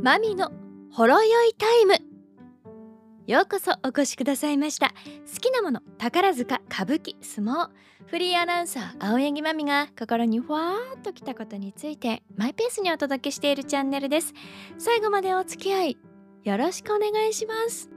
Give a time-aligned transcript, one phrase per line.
[0.00, 0.52] マミの
[0.92, 1.94] ほろ酔いタイム。
[3.26, 4.90] ようこそお越しくださいました。
[4.90, 7.68] 好きなもの宝塚歌舞伎相撲。
[8.06, 14.34] フリーアナウンサー青柳まみが心にふわーっときたことについてマイペースにお届けしているチャンネルです。
[14.78, 15.98] 最後までお付き合い
[16.44, 17.90] よろしくお願いします。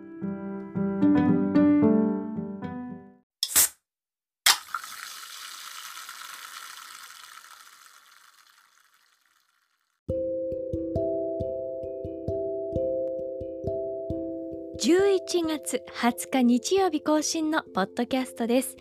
[15.63, 18.77] 月20日日曜日更新のポッドキャストです。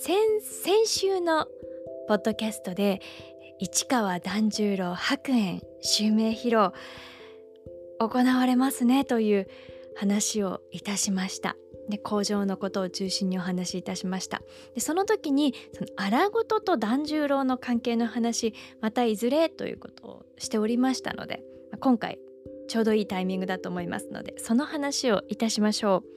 [0.00, 1.46] 先先週の
[2.08, 3.02] ポッドキャストで
[3.58, 6.70] 市川團十郎白猿襲名披露
[7.98, 9.48] 行われますねという
[9.96, 11.56] 話をいたしました。
[11.90, 14.40] で工場のことを中心にお話しいたしました。
[14.74, 21.42] でその時にその荒事と團十郎の関係の話またいずれということをしておりましたので
[21.80, 22.18] 今回
[22.68, 26.16] ちょうどいいタイミングだと思いますのでその話をいたしましょう。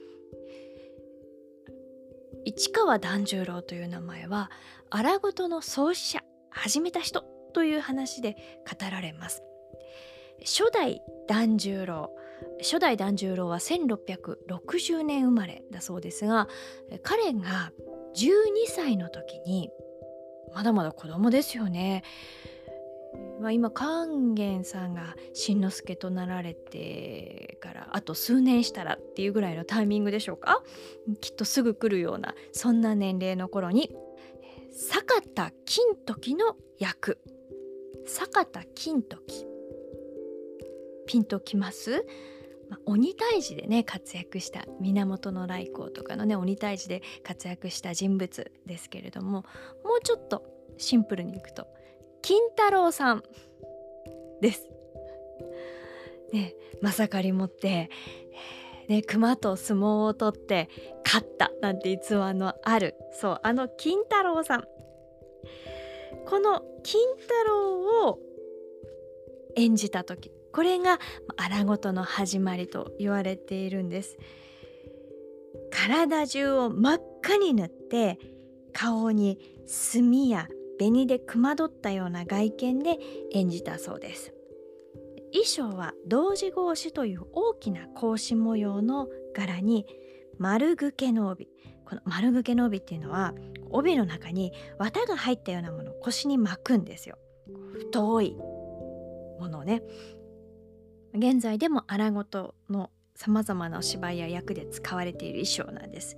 [2.44, 4.50] 市川團十郎という名前は
[4.88, 8.36] 荒事の創始者始めた人という話で
[8.68, 9.42] 語られます。
[10.40, 12.10] 初代團十郎
[12.60, 16.48] 初代團十郎は1660年生まれだそうですが
[17.02, 17.72] 彼が
[18.16, 18.32] 12
[18.66, 19.70] 歳の時に
[20.54, 22.02] まだまだ子供ですよね。
[23.40, 30.62] まあ、今勸玄さんが新之助となられてからあと数年したらっていうぐらいのタイミングでしょうか？
[31.20, 33.96] きっとすぐ来るようなそんな年齢の頃に
[34.72, 37.18] 坂田金時の役。
[38.06, 39.46] 坂田金時。
[41.06, 42.04] ピンときます？
[42.68, 49.42] ま、鬼退治でね活躍した源頼光とかのね鬼退治で活躍した人物ですけれどもも
[49.98, 50.44] うちょっと
[50.76, 51.66] シンプルにいくと
[52.22, 53.22] 金太郎さん
[54.40, 54.68] です。
[56.32, 57.90] ね、まさかり持って、
[58.88, 60.68] ね、熊と相撲を取って
[61.04, 64.64] 勝ったなんて逸話のあるそうあの金太郎さん
[66.26, 68.18] この金太郎を
[69.56, 70.98] 演じた時これが
[71.36, 74.16] 荒事の始まりと言われているんです
[75.70, 78.18] 体中を真っ赤に塗って
[78.72, 80.48] 顔に墨や
[80.80, 82.98] 紅でくまどったような外見で
[83.32, 84.32] 演じたそうです。
[85.32, 89.86] 衣装は同時格子という大きな格子模様の柄に
[90.38, 91.48] 丸ぐけの帯。
[91.84, 93.34] この丸ぐけの帯っていうのは
[93.70, 97.18] 帯の中に綿が入ったようなものを腰に巻くんですよ。
[97.74, 98.36] 太い
[99.38, 99.82] ものね。
[101.12, 106.16] 現在でも荒事のさまざまな芝居や役で使われている衣装なんです。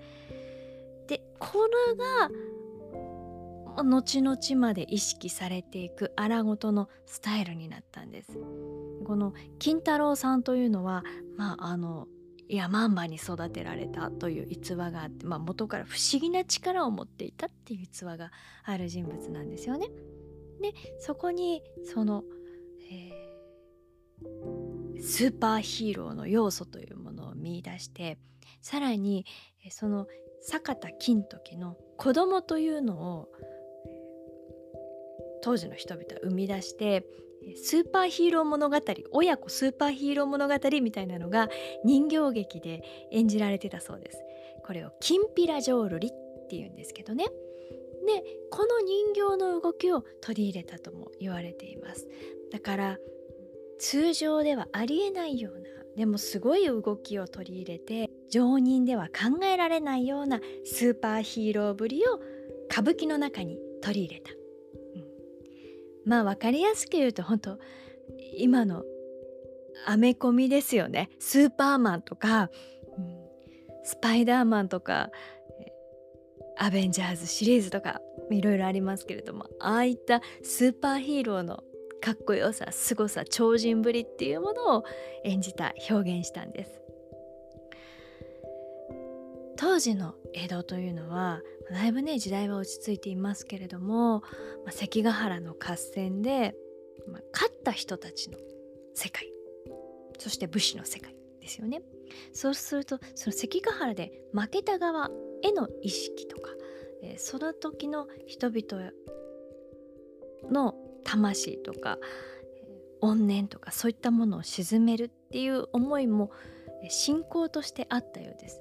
[1.08, 2.30] でこれが
[3.76, 8.32] 後々まで意識されていく荒事のスタイルになったんです。
[9.04, 11.04] この金太郎さんというのは、
[11.36, 12.06] まあ、あの
[12.48, 18.30] 山んばに育てられたという逸話があって、まあ、元から不思議な力を持っていたっていう逸話が
[18.64, 19.88] ある人物なんですよね。
[20.60, 22.24] でそこにその、
[22.90, 28.18] えー、スーパーヒーローの要素というものを見いだして
[28.60, 29.26] さらに
[29.70, 30.06] その
[30.42, 33.28] 坂田金時の子供というのを
[35.42, 37.04] 当時の人々は生み出して
[37.56, 38.78] スーパーヒーロー物語
[39.10, 41.48] 親子スーパーヒーロー物語みたいなのが
[41.84, 44.19] 人形劇で演じられてたそうです。
[44.64, 47.26] これをきんぴら浄瑠璃っていうんですけどね。
[48.06, 52.06] でこの人形の動きを取り入れたとも言われています。
[52.52, 52.98] だから
[53.78, 62.20] 通常ではありえないようなでもすごい動きを取り入れて常人では考えられないようなスーパーヒーローぶりを
[62.70, 64.41] 歌舞伎の中に取り入れた。
[66.04, 67.58] まあ分かりやすく言うと本当
[68.36, 68.82] 今の
[69.86, 71.08] アメコミですよね。
[71.18, 72.50] スーパーマンとか、
[72.96, 73.16] うん、
[73.84, 75.10] スパイダーマンとか
[76.58, 81.64] アベンジャーズシリーズとかいろいろありますけれどもああいったスーパーヒーローの
[82.00, 84.84] かっこよさ凄さ超人ぶりっていうものを
[85.25, 86.81] 演じた表現したんです。
[89.62, 96.56] 当時の江戸というのはだいぶね時代は落ち着いていますけれども、まあ、関ヶ原の合戦で、
[97.09, 98.38] まあ、勝った人たちの
[98.97, 99.32] 世界
[100.19, 101.81] そして武士の世界ですよね。
[102.32, 105.11] そうするとその関ヶ原で負けた側
[105.44, 106.50] への意識とか、
[107.05, 108.91] えー、その時の人々
[110.50, 110.75] の
[111.05, 111.99] 魂とか、
[112.56, 116.32] えー、怨念とかそういったものを鎮めるっていう思いも
[116.88, 118.61] 信仰としてあったようです。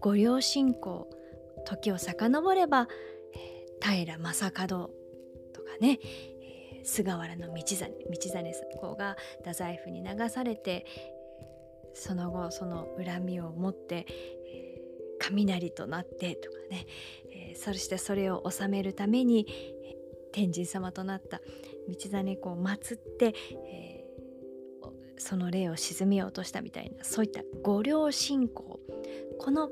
[0.00, 1.08] 御陵信仰
[1.64, 2.88] 時を遡れば、
[3.34, 4.90] えー、平将門
[5.52, 5.98] とかね、
[6.42, 10.86] えー、菅原道真道真公が太宰府に流されて
[11.94, 14.06] その後その恨みを持って、
[14.46, 14.80] えー、
[15.20, 16.86] 雷となってとかね、
[17.32, 19.46] えー、そしてそれを収めるために
[20.32, 21.40] 天神様となった
[21.88, 23.34] 道真公を祀って、
[23.66, 28.78] えー、その霊を鎮めようとしたみたいなそういった御陵信仰
[29.38, 29.70] この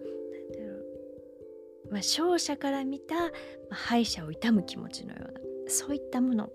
[1.90, 3.22] ま、勝者から見た、ま
[3.70, 6.50] あ、敗者を悼む気持ちのようなそういったもの、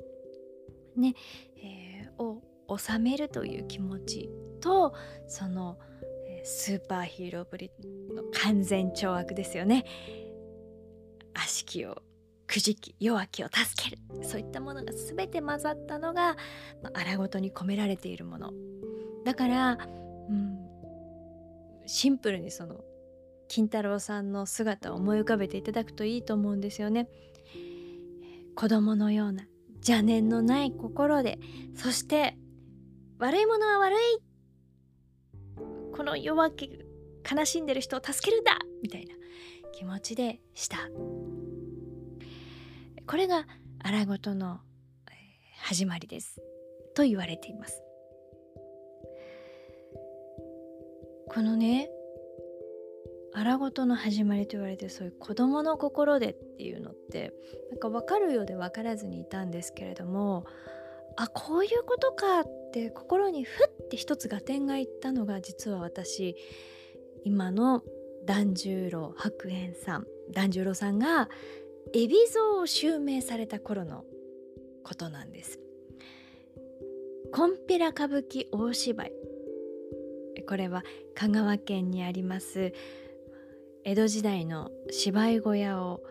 [0.96, 1.16] ね
[1.58, 2.42] えー、を
[2.78, 4.30] 収めるという気持ち
[4.62, 4.94] と
[5.28, 5.78] その、
[6.28, 7.72] え、スーパーヒーローぶり
[8.16, 9.86] の完全懲悪ですよね。
[11.34, 12.02] 悪しきを
[12.48, 13.98] くじき弱きを助ける。
[14.24, 16.36] そういったものが全て混ざったのが、
[16.82, 18.52] まあ、荒ごとに込められているもの。
[19.26, 19.78] だから、
[20.30, 20.61] うん、
[21.92, 22.86] シンプルにその
[23.50, 27.10] 金太郎さんの姿を思い浮かべていただくといいと思うんですよね。
[28.56, 29.44] 子供のような
[29.76, 31.38] 邪念のない心で
[31.76, 32.38] そして
[33.20, 33.98] 悪いものは悪い。
[35.94, 36.80] この弱気
[37.30, 38.58] 悲しんでる人を助けるんだ。
[38.82, 39.14] みたいな
[39.74, 40.78] 気持ちでした。
[43.06, 43.46] これが
[43.80, 44.62] 荒ごとの
[45.62, 46.42] 始まりです。
[46.96, 47.84] と言われています。
[51.33, 51.89] このね
[53.33, 57.31] 荒ごとの始まりと言われてそういう子供の心でっていうのって
[57.69, 60.45] なんか分かるようで分からずにいたんですけれども
[61.16, 62.44] あこういうことかっ
[62.74, 66.36] て心にふって一つ合点がいったのが実は私
[67.24, 67.81] 今の
[68.25, 71.30] 團十郎白猿さん團十郎さんが
[71.94, 74.04] 海老蔵を襲名された頃の
[74.84, 75.60] ことなんです。
[77.34, 79.31] コンピラ歌舞伎大芝居
[80.51, 80.83] これは
[81.15, 82.74] 香川県にあります
[83.86, 86.01] 江戸時代の芝居小屋を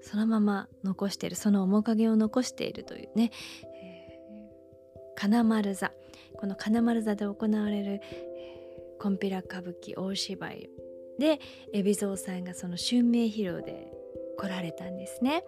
[0.00, 3.32] そのまま残しているその面影を残しているというね、
[3.66, 5.92] えー、金丸座
[6.40, 10.70] この金丸座で行われる、えー、コンピラ歌舞伎大芝居
[11.18, 11.38] で
[11.74, 13.92] 海老蔵さんがその襲名披露で
[14.38, 15.44] 来られたんですね。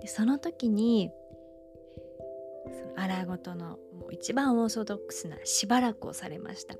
[0.00, 1.10] でその時に
[2.66, 6.76] その荒ごとのもう一番オーソドックスなしばらくをされました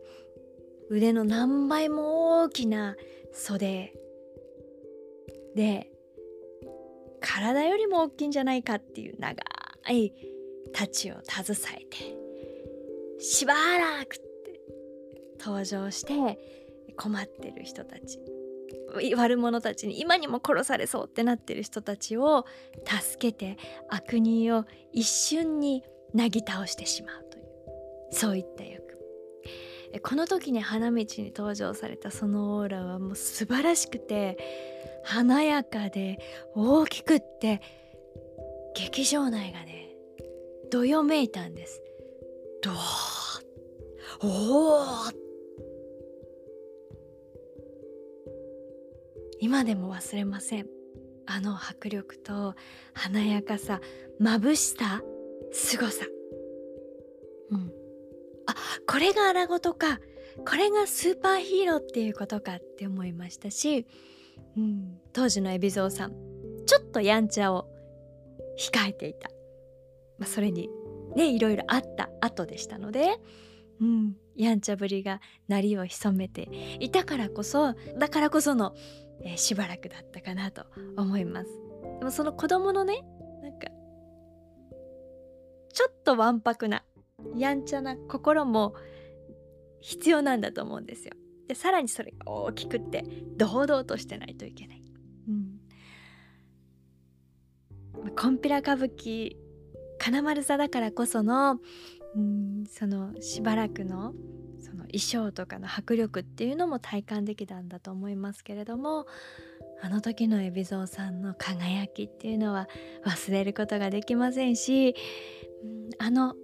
[0.91, 2.97] 腕の何倍も大きな
[3.33, 3.95] 袖。
[5.55, 5.91] で
[7.21, 9.43] 体よりも大きいんじゃないかっていう長
[9.89, 10.13] い
[10.73, 14.61] 太刀を携えてしばらくって
[15.41, 16.39] 登場して
[16.97, 18.21] 困ってる人たち
[19.17, 22.45] 悪者たちに今にも殺されそうってなってる人たちを
[22.85, 23.57] 助けて
[23.89, 25.83] 悪人を一瞬に
[26.13, 27.45] なぎ倒してしまうという
[28.11, 28.84] そういった役。
[30.03, 34.39] この時に花道に登場されたそのオーラはもう素晴らしくて
[35.05, 36.19] 華やかで
[36.55, 37.61] 大きくって
[38.75, 39.91] 劇場内がね
[40.71, 41.81] どよめいたんです。
[42.63, 42.75] ドー
[44.23, 45.25] おお
[49.39, 50.67] 今でも忘れません。
[51.27, 52.55] あの迫力と
[52.93, 53.81] 華やかさ
[54.21, 55.03] 眩しさ
[55.53, 56.07] 凄さ。
[57.51, 57.84] うん。
[58.47, 58.55] あ
[58.87, 60.01] これが荒事か
[60.49, 63.87] これがスーパーヒーローっていうことかって思いましたし
[64.57, 66.13] うん、当時の海老蔵さん
[66.67, 67.67] ちょっとやんちゃを
[68.59, 69.29] 控えていた、
[70.19, 70.71] まあ、それに
[71.17, 73.19] ねいろいろあった後でしたので、
[73.81, 76.49] うん、やんちゃぶりが鳴りを潜めて
[76.81, 78.75] いたからこそだからこその、
[79.25, 80.65] えー、しばらくだったかなと
[80.97, 81.51] 思います。
[81.99, 83.05] でもその子供のね
[83.43, 83.69] なんか
[85.73, 86.85] ちょっとわんぱくな
[87.37, 88.75] やんちゃな心も
[89.81, 91.15] 必要なんだと思うんですよ
[91.49, 93.05] でさらにそれが大きくって
[93.37, 94.83] 堂々としてないといけない。
[95.29, 95.33] う
[98.07, 99.37] ん、コンピラ歌舞伎
[99.99, 101.59] 金丸座だからこその、
[102.15, 104.13] うん、そのしばらくの
[104.61, 109.07] その衣装とかの迫力っていうのも体感できたんだと思いますけれども
[109.83, 112.69] あの時の海老蔵さんの輝きっていうのは
[113.07, 114.95] 忘れることができませんし、
[115.63, 116.35] うん、あの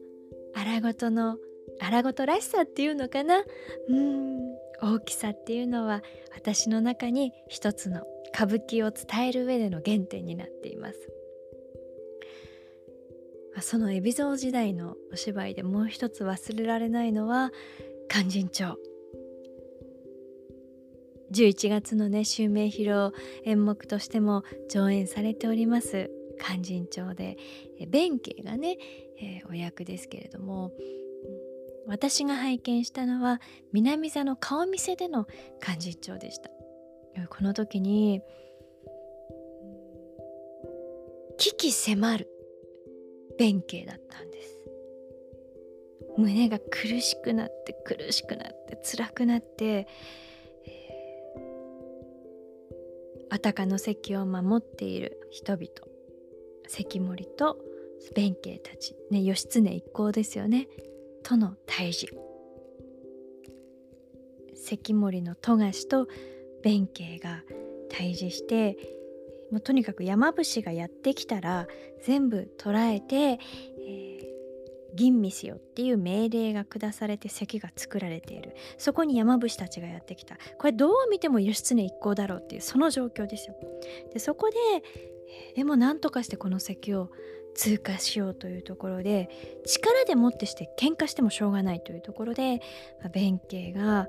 [0.55, 1.37] 荒ごとの
[1.81, 3.43] 荒ごとらしさっていうのかな？
[3.89, 4.41] うん。
[4.83, 6.03] 大きさっていうのは
[6.35, 8.03] 私の中に一つの
[8.35, 10.99] 歌舞伎を伝える上での原点になっています。
[13.61, 17.51] その海老蔵時代のお芝居でもう一つ忘れられないのは
[18.09, 18.79] 勧進帳。
[21.33, 23.13] 11月のね襲名披露
[23.45, 27.37] 演目としても上演されております勧進帳で
[27.89, 28.79] 弁慶がね、
[29.21, 30.73] えー、お役ですけれども。
[31.87, 33.41] 私が拝見したのは
[33.73, 35.27] 南座の顔見せでの
[35.67, 36.49] 幹事長でした。
[37.29, 38.23] この時に
[41.37, 42.29] 危機迫る
[43.39, 44.59] 弁慶だったんです。
[46.17, 55.67] 胸が苦しくなって苦しくなって辛くなって、えー、あたかの席を守っている人々
[56.69, 57.59] 関守と
[58.15, 60.69] 弁慶たち、ね、義経一行ですよね。
[61.23, 62.07] との対峙。
[64.55, 66.07] 関守の富樫と
[66.63, 67.43] 弁慶が
[67.89, 68.77] 対峙して
[69.51, 71.67] もうとにかく山伏がやってきたら
[72.05, 74.21] 全部捕らえて、えー、
[74.95, 78.55] 吟味しよっていう命令が下されて席が作られている。
[78.79, 80.37] そこに山伏たちがやってきた。
[80.59, 83.57] これどう見ても義経一行だろうっていうその状況ですよ。
[84.13, 84.57] でそこで
[85.57, 87.11] でも何とかしてこの席を
[87.55, 89.29] 通過しようというところで
[89.67, 92.59] 力でもってして喧嘩してもしょうがないというところで、
[93.01, 94.09] まあ、弁慶が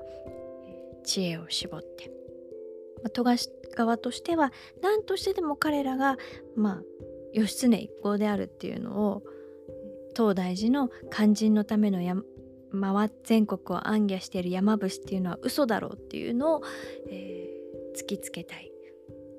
[1.04, 2.10] 知恵を絞って、
[3.02, 6.16] まあ、富樫側としては何としてでも彼らが
[6.56, 6.82] まあ
[7.32, 9.22] 義経一行であるっていうのを
[10.16, 11.98] 東大寺の肝心のための
[12.72, 16.62] 回全国を暗夜している山伏っていうのは嘘だろうっていうのを、
[17.08, 18.71] えー、突きつけたい。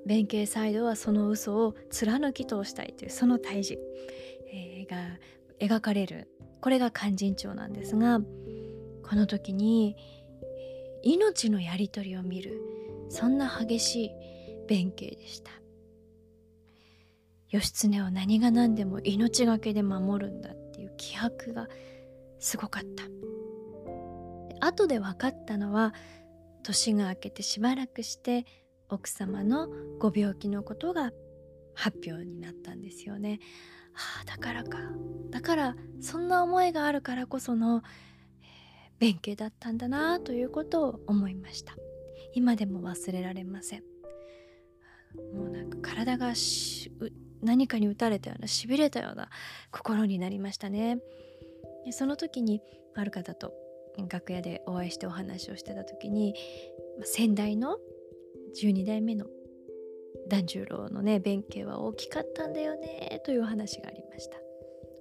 [0.06, 3.78] 弁慶サイドはその嘘を貫き通したいというその対峙、
[4.52, 5.20] えー、が
[5.60, 6.30] 描かれる。
[6.62, 9.98] これが勧進帳なんですがこの時に
[11.04, 12.62] 命のやり取りを見る。
[13.10, 14.12] そんな激しい
[14.68, 15.52] 弁慶でした。
[17.50, 21.68] 義経を何が何でも命がけで守るんだっていう気迫が
[22.40, 23.04] すごかった。
[24.66, 25.94] 後で分かったのは
[26.64, 28.46] 年が明けてしばらくして
[28.94, 29.70] 奥様の
[30.00, 31.12] ご病気のことが
[31.76, 33.40] 発表になったんですよね。
[33.94, 34.78] はあ、だからか。
[35.30, 37.82] だからそんな思いがあるからこその、
[38.42, 41.76] えー、弁慶だったんだなということを思いました。
[42.34, 43.84] 今でも忘れられません。
[45.36, 46.34] もうなんか体が
[47.42, 49.30] 何かに打たれたようなしびれたような
[49.72, 51.00] 心になりましたね。
[51.86, 52.62] でその時に
[52.96, 53.54] ある方と
[54.10, 56.34] 楽屋でお会いしてお話をしてた時に
[57.04, 57.78] 先代の
[58.62, 59.26] 12代目の
[60.30, 64.38] 團十郎のね弁慶は大きかったんだよねという話がありました。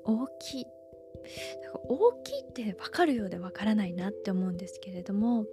[0.05, 0.65] 大きい。
[0.65, 5.47] だか大きいって分かるようで分からないなって思うんですけれども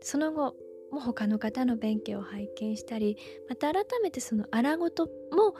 [0.00, 0.54] その後
[0.92, 3.16] も他の方の弁慶を拝見したり
[3.48, 5.54] また改めてその荒事も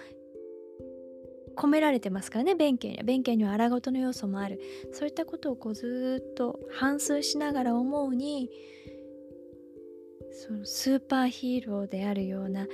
[1.56, 3.02] 込められてますからね弁慶には。
[3.02, 4.60] 弁慶には荒事の要素もある。
[4.92, 8.50] そういったことをこうずっと反芻しながら思うに
[10.32, 12.66] そのスーパーヒーローであるような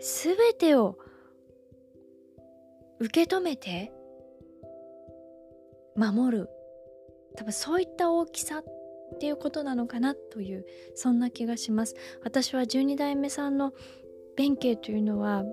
[0.00, 0.98] 全てを
[3.00, 3.92] 受け止めて
[5.96, 6.48] 守る。
[7.36, 11.94] 多分そういった大きさっていうことなのかなというそんな気がします。
[12.22, 13.72] 私は十二代目さんの
[14.36, 15.44] 弁慶というのは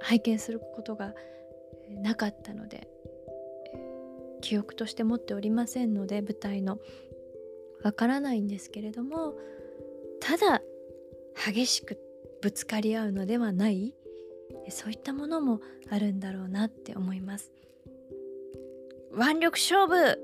[0.00, 1.14] 拝見することが
[1.90, 2.88] なかったので
[4.40, 6.78] 記憶として持っておりませんので舞台の。
[7.82, 9.34] わからないんですけれども
[10.18, 10.62] ただ
[11.34, 11.98] 激しく
[12.42, 13.94] ぶつかり合うのではない。
[14.70, 15.60] そういったものも
[15.90, 17.52] あるんだろうなって思います。
[19.12, 20.18] 腕力勝負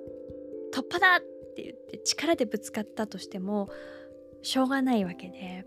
[0.73, 1.21] 突破だっ
[1.55, 3.71] て言って力でぶつかったとしても
[4.43, 5.65] しょうがないわけで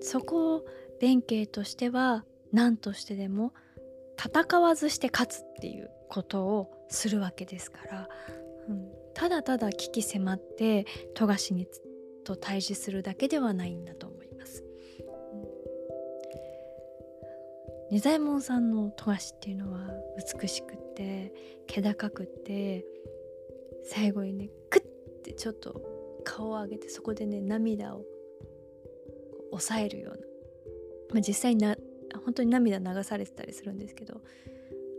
[0.00, 0.64] そこを
[1.00, 3.52] 弁慶としては何としてでも
[4.18, 8.08] 戦わずして勝つっていうことをするわけですから、
[8.68, 11.66] うん、ただただ危機迫って富樫に
[12.24, 14.10] と対峙するだけではないんだと
[17.90, 19.80] 仁左衛門さんの富樫っていうのは
[20.40, 21.32] 美しくて
[21.66, 22.84] 気高くて
[23.84, 25.80] 最後にねクッてちょっと
[26.24, 28.04] 顔を上げてそこでね涙を
[29.50, 30.18] 抑えるような、
[31.14, 31.76] まあ、実際な
[32.24, 34.20] 本当に涙流されてたりするんですけど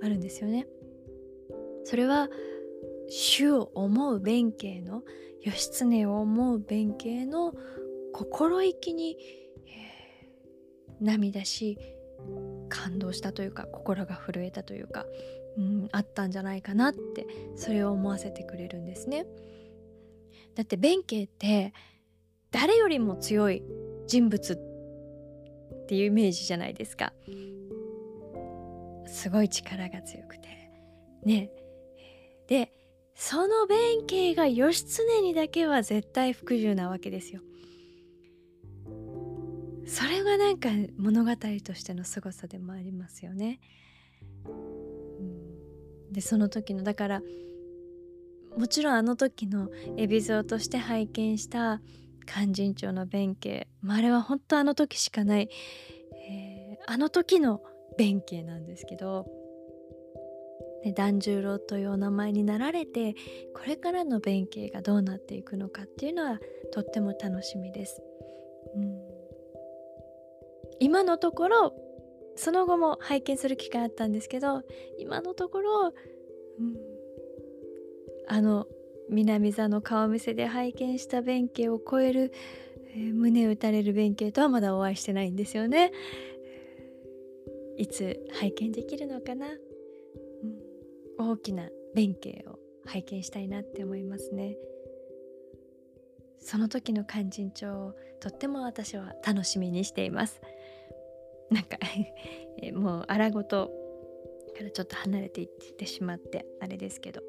[0.02, 0.68] あるんですよね。
[1.84, 2.30] それは
[3.10, 5.04] 主を思う弁慶の
[5.42, 7.54] 義経を思う弁慶の
[8.14, 9.18] 心意気に、
[9.68, 11.78] えー、涙し
[12.68, 15.06] 感動したというか心が震えたというか、
[15.58, 19.26] うん、あったんじゃないかなってそれを思わせてくれるんですね。
[20.56, 21.74] だって弁慶って
[22.52, 23.64] 誰よりも強い
[24.08, 27.14] 人物っていうイメージじゃないですか。
[29.08, 30.48] すごい力が強くて
[31.24, 31.50] ね
[32.48, 32.72] で
[33.16, 37.42] その弁慶が義経にだけは絶対服従なわけですよ。
[39.88, 41.32] それがなんか物語
[41.64, 43.60] としての凄さでもありますよね。
[46.12, 47.22] でその時のだから
[48.58, 51.82] もちろんあの時の海老蔵として拝見した
[52.26, 55.50] 勧進帳の弁慶、まあ、あれは本当あの時しかない、
[56.30, 57.62] えー、あの時の
[57.98, 59.26] 弁慶なんですけど
[60.84, 63.16] ね、團十郎というお名前になられて
[63.54, 66.40] これからの弁慶がどうなっていくのかっていうのは
[66.72, 68.02] とっても楽しみです。
[68.76, 69.07] うん、
[70.80, 71.74] 今のところ
[72.36, 74.64] その後も拝見する機会あったんですけど
[75.00, 75.94] 今のところ、
[76.60, 76.76] うん、
[78.28, 78.68] あの
[79.10, 82.32] 南座の顔見せで拝見した弁慶を超える、
[82.94, 85.92] えー、胸打たれる弁慶とはまだお会いしてないんですよね。
[87.78, 94.58] いつ拝見できるのかな、うん、大きな弁慶を拝見したいなって思いますね。
[96.40, 100.42] その時の勧進帳をとっても私は楽しみにしています。
[101.52, 101.78] なんか
[102.74, 103.72] もう荒ごと
[104.58, 107.22] からちょっと離れていってしまってあれですけど、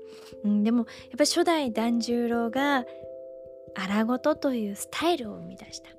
[0.44, 0.86] うん、でもやっ
[1.18, 2.84] ぱ初代團十郎が
[3.74, 5.90] 荒ごとというスタイルを生み出した。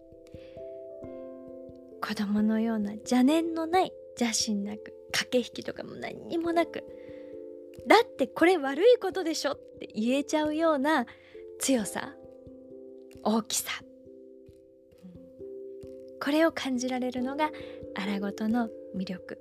[2.02, 6.84] 子供のような邪念のない邪心なく駆け引きとかも何にもなく
[7.88, 11.06] だってこれ悪いことでしょって言えちゃうような
[11.60, 12.16] 強さ
[13.24, 13.72] 大きさ、
[16.22, 17.52] これを感じられるのが
[18.02, 19.38] 荒ごとの魅力。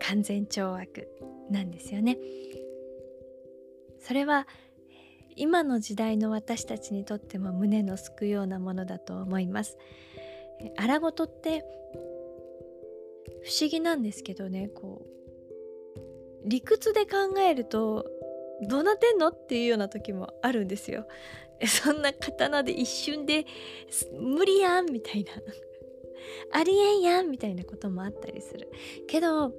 [0.00, 1.08] 完全懲悪
[1.50, 2.16] なんですよね。
[4.00, 4.48] それは
[5.36, 9.76] 今の時代の私たちにとっても胸のすくようなものだと思います。
[10.78, 11.66] 荒ごとって
[13.42, 18.06] 不思議なんですけどねこう理屈で考えると
[18.62, 21.06] どうなってんのっていうような時もあるんですよ。
[21.66, 23.44] そんな刀で一瞬で
[24.18, 25.32] 無理やんみたいな。
[26.52, 28.70] ありえんやんみたいなこともあったりする。
[29.06, 29.52] けど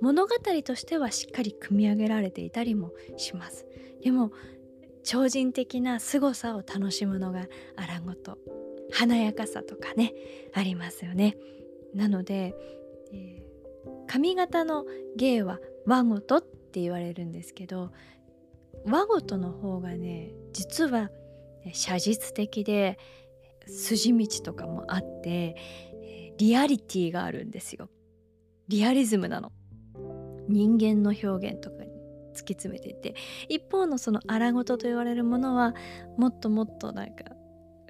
[0.00, 0.34] 物語
[0.64, 3.66] としてはしっかり組み上げられていたりもします。
[4.02, 4.32] でも
[5.02, 7.46] 超人的な凄さを楽しむのが
[7.76, 8.38] 荒ごと。
[8.92, 10.12] 華やかさとかね
[10.52, 11.36] ありますよね。
[11.94, 12.54] なので、
[13.12, 14.84] えー、髪型の
[15.16, 17.90] 芸は和ごとって言われるんですけど
[18.84, 21.10] 和ごとの方がね実は
[21.72, 22.98] 写実的で
[23.70, 25.56] 筋道とかもあって
[26.38, 27.88] リアリティがあるんですよ。
[28.68, 29.52] リアリズムなの。
[30.48, 31.90] 人間の表現とかに
[32.34, 33.14] 突き詰めていて。
[33.48, 35.74] 一方のその荒事と言われるものは
[36.16, 37.24] もっともっとなんか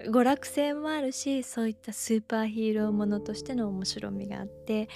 [0.05, 4.89] 娯楽性もあるしそういったスーパーヒーローものとしての面白みがあって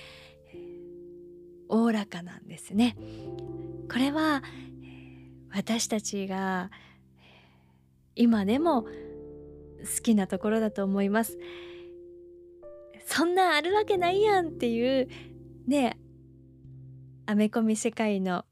[1.68, 2.96] おおらかなんですね。
[3.90, 4.42] これは
[5.52, 6.70] 私たちが
[8.16, 8.86] 今でも
[9.84, 11.38] 好きなところだと思います。
[13.06, 15.08] そんなあるわけないやんっていう
[15.66, 15.98] ね
[17.26, 18.44] アメコミ世界の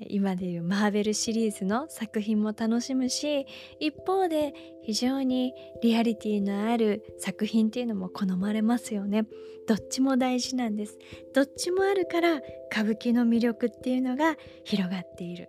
[0.00, 3.46] 今でいうマーベルシリーズの作品も楽しむし
[3.80, 9.24] 一方で非常にリアリティのある作品っていうのも好まれますよね。
[9.66, 10.98] どっちも大事なんです。
[11.34, 12.36] どっちもあるから
[12.70, 15.48] 歌舞伎の魅力っていうのが広がっている。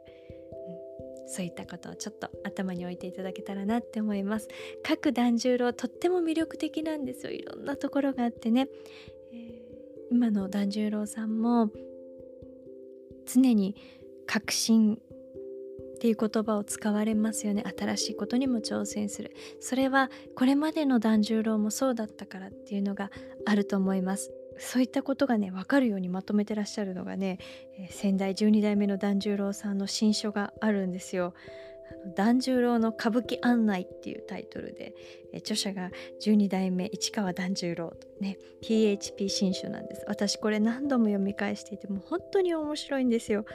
[1.30, 4.48] そういったことをちょっと頭に置いていただけたらなって思います。
[4.84, 7.32] 各團十郎とっても魅力的なんですよ。
[7.32, 8.68] いろんなところがあってね、
[9.32, 11.70] えー、今の團十郎さんも
[13.28, 13.76] 常に
[14.26, 17.64] 革新っていう言葉を使われますよね。
[17.78, 19.32] 新しいことにも挑戦する。
[19.60, 23.12] それはこれまでの團十郎もそうだったからっていうのが
[23.46, 24.32] あると思います。
[24.60, 27.40] そういったことがね分かるようにまとめてらっしゃるのがね、
[27.78, 31.34] えー、先代12代目の團十郎さんの新書があるんですよ。
[32.16, 34.94] 團十郎の歌舞伎案内っていうタイトルで、
[35.34, 35.92] え著者が
[36.22, 40.06] 12代目市川團十郎とね PHP 新書なんです。
[40.08, 43.46] 私これ何度も読み返していてもう本当に面白いんですよ、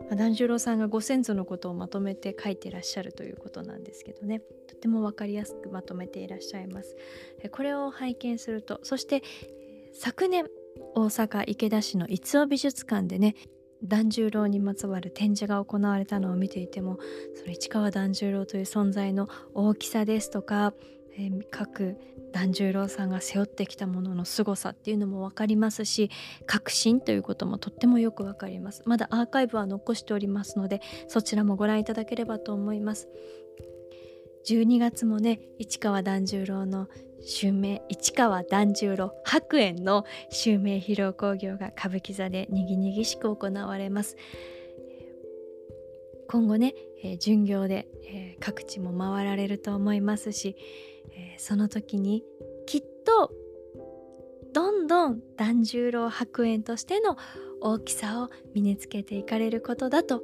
[0.00, 4.40] まあ、團十郎さんがご先祖のことをまとめて書いてらっしゃるということなんですけどね。
[4.68, 6.96] とても分かりやすくまとめていらっしゃいます。
[7.50, 9.22] これを拝見するとそして
[9.92, 10.46] 昨年
[10.94, 13.34] 大阪池田市の逸尾美術館でね
[13.82, 16.98] 團十郎にまつわる展示が行われたのを見ていても
[17.34, 20.72] その市川團十郎という存在の大きさですとか、
[21.16, 21.96] えー、各
[22.32, 26.10] 團十郎さんが背負ってきたものの凄さっていうのも分かりますし
[26.46, 28.82] 革新ということもとってもよく分かります。
[28.86, 33.08] まだアーカイブは残しておりますのでそちらもご覧いただければと思います。
[34.48, 36.88] 12月もね市川團十郎の
[37.24, 44.16] 襲名市川團十郎白猿の襲名披露興行が歌舞伎座でにぎにぎしく行われます
[46.28, 50.56] 今後ね、えー、巡業で、えー、各地も回られると思いますし、
[51.12, 52.24] えー、その時に
[52.66, 53.30] きっと
[54.54, 57.16] どんどん團十郎白猿としての
[57.60, 60.22] 大きさを身につけていかれることだと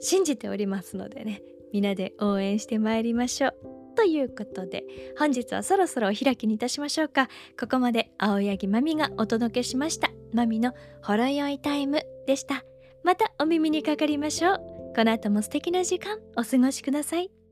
[0.00, 1.42] 信じておりますのでね
[1.72, 3.73] 皆で応援してまいりましょう。
[4.04, 4.84] ということで
[5.18, 7.28] 本日はそろそろお開きにいたしましょうか。
[7.58, 10.10] ここまで青柳まみがお届けしました。
[10.34, 12.64] まみのほろ酔いタイムでした。
[13.02, 14.60] またお耳にかかりましょう。
[14.94, 17.43] この後も素敵な時間お過ごしください。